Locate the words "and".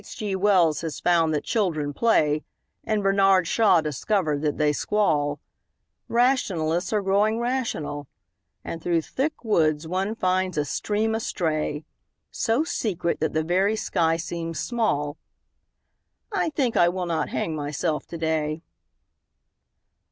2.83-3.03, 8.63-8.81